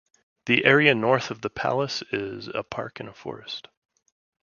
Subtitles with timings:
[0.47, 3.67] The area north of the palace is a park and forest.